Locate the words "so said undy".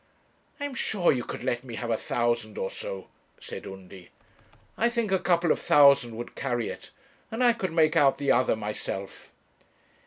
2.71-4.09